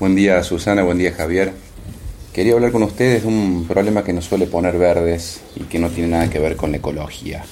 [0.00, 1.52] Buen día Susana, buen día Javier.
[2.32, 5.90] Quería hablar con ustedes de un problema que nos suele poner verdes y que no
[5.90, 7.44] tiene nada que ver con la ecología.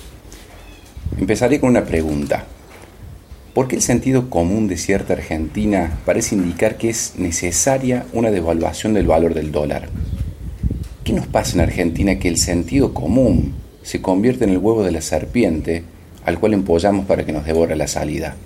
[1.19, 2.47] Empezaré con una pregunta.
[3.53, 8.95] ¿Por qué el sentido común de cierta Argentina parece indicar que es necesaria una devaluación
[8.95, 9.91] del valor del dólar?
[11.05, 14.93] ¿Qué nos pasa en Argentina que el sentido común se convierte en el huevo de
[14.93, 15.85] la serpiente
[16.25, 18.37] al cual empollamos para que nos devore la salida?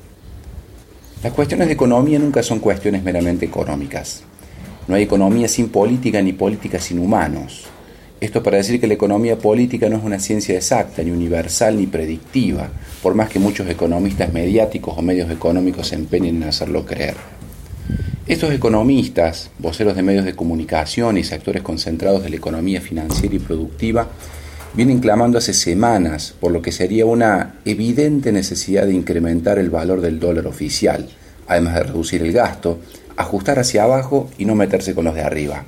[1.22, 4.24] Las cuestiones de economía nunca son cuestiones meramente económicas.
[4.88, 7.66] No hay economía sin política ni política sin humanos.
[8.20, 11.86] Esto para decir que la economía política no es una ciencia exacta, ni universal, ni
[11.86, 12.70] predictiva,
[13.04, 17.14] por más que muchos economistas mediáticos o medios económicos se empeñen en hacerlo creer.
[18.26, 23.38] Estos economistas, voceros de medios de comunicación y sectores concentrados de la economía financiera y
[23.38, 24.08] productiva,
[24.74, 30.00] vienen clamando hace semanas por lo que sería una evidente necesidad de incrementar el valor
[30.00, 31.08] del dólar oficial,
[31.46, 32.78] además de reducir el gasto,
[33.16, 35.64] ajustar hacia abajo y no meterse con los de arriba.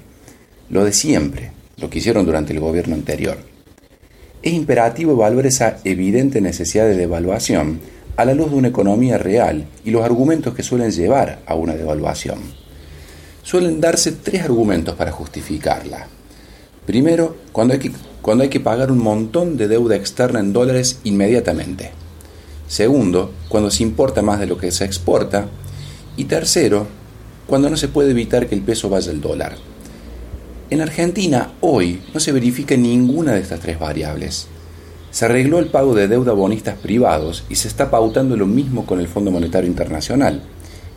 [0.70, 3.36] Lo de siempre, lo que hicieron durante el gobierno anterior.
[4.42, 7.80] Es imperativo evaluar esa evidente necesidad de devaluación
[8.16, 11.75] a la luz de una economía real y los argumentos que suelen llevar a una
[11.75, 12.38] devaluación.
[13.42, 16.06] Suelen darse tres argumentos para justificarla.
[16.86, 17.92] Primero, cuando hay que
[18.25, 21.91] cuando hay que pagar un montón de deuda externa en dólares inmediatamente.
[22.66, 25.47] Segundo, cuando se importa más de lo que se exporta.
[26.16, 26.86] Y tercero,
[27.47, 29.56] cuando no se puede evitar que el peso vaya al dólar.
[30.70, 34.47] En Argentina, hoy, no se verifica ninguna de estas tres variables.
[35.11, 38.86] Se arregló el pago de deuda a bonistas privados y se está pautando lo mismo
[38.86, 40.41] con el Fondo Monetario Internacional.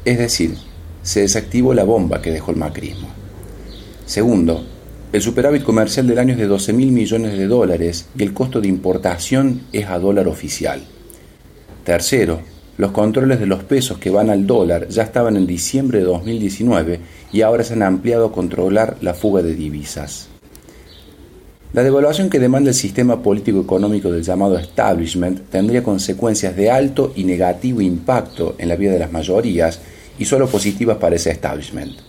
[0.05, 0.55] Es decir,
[1.03, 3.09] se desactivó la bomba que dejó el macrismo.
[4.05, 4.63] Segundo,
[5.13, 8.59] el superávit comercial del año es de 12 mil millones de dólares y el costo
[8.59, 10.81] de importación es a dólar oficial.
[11.85, 12.41] Tercero,
[12.77, 16.99] los controles de los pesos que van al dólar ya estaban en diciembre de 2019
[17.31, 20.27] y ahora se han ampliado a controlar la fuga de divisas.
[21.73, 27.23] La devaluación que demanda el sistema político-económico del llamado establishment tendría consecuencias de alto y
[27.23, 29.79] negativo impacto en la vida de las mayorías
[30.19, 32.06] y solo positivas para ese establishment.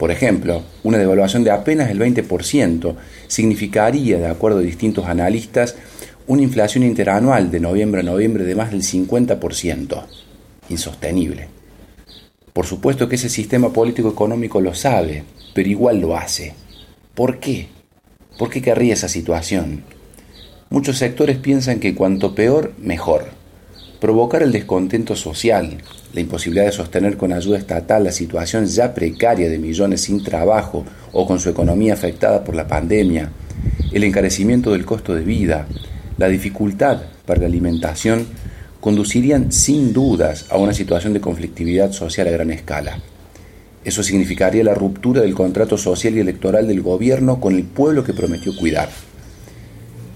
[0.00, 2.94] Por ejemplo, una devaluación de apenas el 20%
[3.26, 5.76] significaría, de acuerdo a distintos analistas,
[6.26, 10.02] una inflación interanual de noviembre a noviembre de más del 50%.
[10.70, 11.48] Insostenible.
[12.54, 15.22] Por supuesto que ese sistema político económico lo sabe,
[15.52, 16.54] pero igual lo hace.
[17.14, 17.68] ¿Por qué?
[18.38, 19.82] ¿Por qué querría esa situación?
[20.70, 23.38] Muchos sectores piensan que cuanto peor, mejor
[24.00, 25.76] provocar el descontento social,
[26.14, 30.84] la imposibilidad de sostener con ayuda estatal la situación ya precaria de millones sin trabajo
[31.12, 33.30] o con su economía afectada por la pandemia,
[33.92, 35.66] el encarecimiento del costo de vida,
[36.16, 38.26] la dificultad para la alimentación,
[38.80, 42.98] conducirían sin dudas a una situación de conflictividad social a gran escala.
[43.84, 48.14] Eso significaría la ruptura del contrato social y electoral del gobierno con el pueblo que
[48.14, 48.88] prometió cuidar.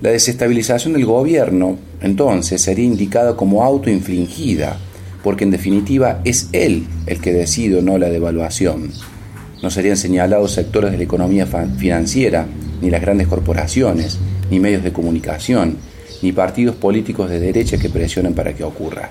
[0.00, 4.76] La desestabilización del gobierno, entonces, sería indicada como autoinfligida,
[5.22, 8.90] porque en definitiva es él el que decide o no la devaluación.
[9.62, 12.46] No serían señalados sectores de la economía financiera,
[12.82, 14.18] ni las grandes corporaciones,
[14.50, 15.78] ni medios de comunicación,
[16.20, 19.10] ni partidos políticos de derecha que presionen para que ocurra.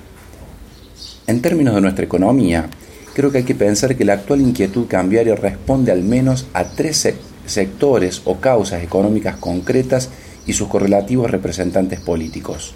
[1.26, 2.68] En términos de nuestra economía,
[3.16, 7.12] creo que hay que pensar que la actual inquietud cambiaria responde al menos a tres
[7.46, 10.10] sectores o causas económicas concretas
[10.46, 12.76] y sus correlativos representantes políticos.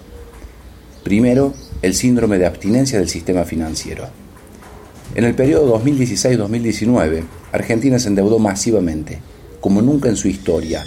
[1.03, 4.05] Primero, el síndrome de abstinencia del sistema financiero.
[5.15, 9.19] En el periodo 2016-2019, Argentina se endeudó masivamente,
[9.61, 10.83] como nunca en su historia,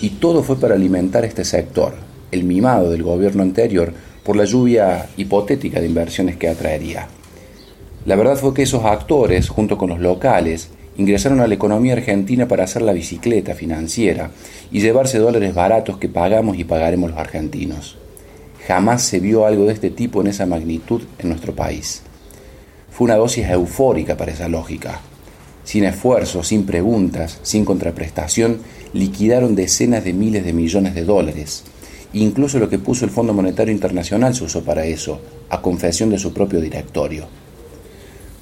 [0.00, 1.94] y todo fue para alimentar este sector,
[2.30, 3.92] el mimado del gobierno anterior,
[4.22, 7.08] por la lluvia hipotética de inversiones que atraería.
[8.04, 12.48] La verdad fue que esos actores, junto con los locales, ingresaron a la economía argentina
[12.48, 14.30] para hacer la bicicleta financiera
[14.70, 17.96] y llevarse dólares baratos que pagamos y pagaremos los argentinos.
[18.66, 22.02] Jamás se vio algo de este tipo en esa magnitud en nuestro país.
[22.90, 25.00] Fue una dosis eufórica para esa lógica.
[25.64, 28.58] Sin esfuerzo, sin preguntas, sin contraprestación,
[28.92, 31.64] liquidaron decenas de miles de millones de dólares.
[32.12, 36.18] Incluso lo que puso el Fondo Monetario Internacional se usó para eso, a confesión de
[36.18, 37.26] su propio directorio.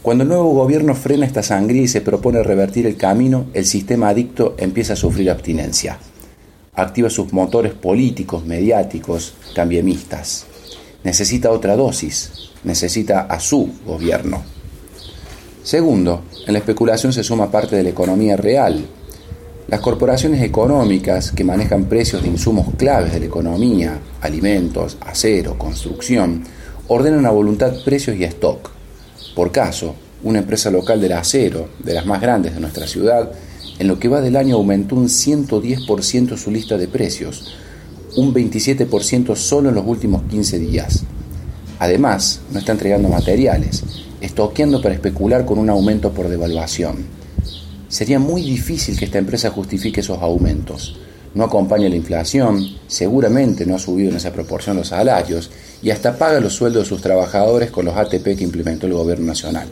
[0.03, 4.09] Cuando el nuevo gobierno frena esta sangría y se propone revertir el camino, el sistema
[4.09, 5.99] adicto empieza a sufrir abstinencia.
[6.75, 10.47] Activa sus motores políticos, mediáticos, cambiemistas.
[11.05, 12.31] Necesita otra dosis,
[12.65, 14.43] necesita a su gobierno.
[15.63, 18.83] Segundo, en la especulación se suma parte de la economía real.
[19.69, 26.43] Las corporaciones económicas que manejan precios de insumos claves de la economía, alimentos, acero, construcción,
[26.89, 28.80] ordenan a voluntad precios y stock
[29.41, 33.33] por caso, una empresa local del acero, de las más grandes de nuestra ciudad,
[33.79, 37.55] en lo que va del año aumentó un 110% su lista de precios,
[38.17, 41.05] un 27% solo en los últimos 15 días.
[41.79, 43.83] Además, no está entregando materiales,
[44.21, 46.97] estoqueando para especular con un aumento por devaluación.
[47.89, 50.99] Sería muy difícil que esta empresa justifique esos aumentos.
[51.35, 55.51] No acompaña la inflación, seguramente no ha subido en esa proporción los salarios
[55.81, 59.27] y hasta paga los sueldos de sus trabajadores con los ATP que implementó el gobierno
[59.27, 59.69] nacional.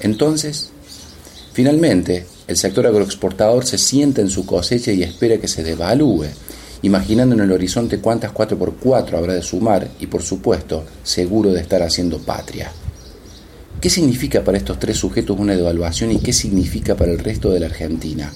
[0.00, 0.70] Entonces,
[1.52, 6.26] finalmente, el sector agroexportador se sienta en su cosecha y espera que se devalúe,
[6.82, 11.80] imaginando en el horizonte cuántas 4x4 habrá de sumar y, por supuesto, seguro de estar
[11.82, 12.72] haciendo patria.
[13.80, 17.60] ¿Qué significa para estos tres sujetos una devaluación y qué significa para el resto de
[17.60, 18.32] la Argentina?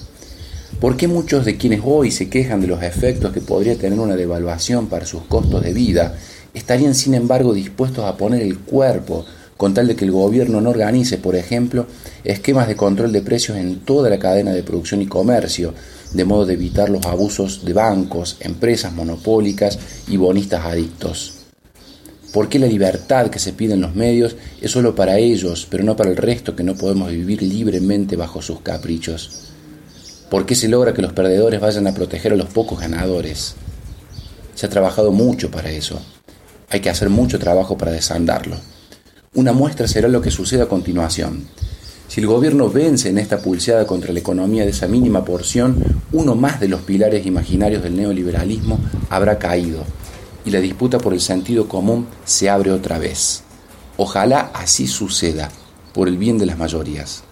[0.79, 4.15] ¿Por qué muchos de quienes hoy se quejan de los efectos que podría tener una
[4.15, 6.15] devaluación para sus costos de vida
[6.53, 9.25] estarían sin embargo dispuestos a poner el cuerpo
[9.57, 11.87] con tal de que el gobierno no organice, por ejemplo,
[12.23, 15.73] esquemas de control de precios en toda la cadena de producción y comercio,
[16.13, 21.33] de modo de evitar los abusos de bancos, empresas monopólicas y bonistas adictos.
[22.31, 25.83] ¿Por qué la libertad que se pide en los medios es solo para ellos, pero
[25.83, 29.56] no para el resto que no podemos vivir libremente bajo sus caprichos?
[30.29, 33.55] ¿Por qué se logra que los perdedores vayan a proteger a los pocos ganadores?
[34.55, 36.01] Se ha trabajado mucho para eso.
[36.69, 38.57] Hay que hacer mucho trabajo para desandarlo.
[39.35, 41.47] Una muestra será lo que sucede a continuación.
[42.09, 45.81] Si el gobierno vence en esta pulseada contra la economía de esa mínima porción,
[46.11, 48.79] uno más de los pilares imaginarios del neoliberalismo
[49.09, 49.85] habrá caído
[50.43, 53.43] y la disputa por el sentido común se abre otra vez.
[53.95, 55.51] Ojalá así suceda,
[55.93, 57.23] por el bien de las mayorías.